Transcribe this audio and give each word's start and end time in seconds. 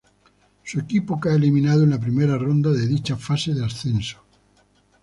Su 0.63 0.79
equipo 0.79 1.19
cae 1.19 1.35
eliminado 1.35 1.83
en 1.83 1.91
la 1.91 1.99
primera 1.99 2.35
ronda 2.35 2.71
de 2.71 2.87
dicha 2.87 3.15
fase 3.17 3.53
de 3.53 3.63
ascenso. 3.63 4.17